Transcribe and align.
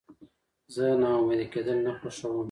زه 0.73 0.85
ناامیده 1.03 1.45
کېدل 1.53 1.77
نه 1.87 1.93
خوښوم. 1.99 2.37